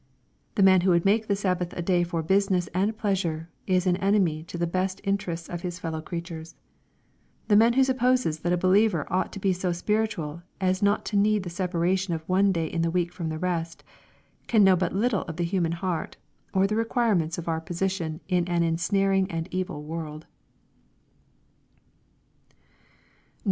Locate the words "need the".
11.17-11.51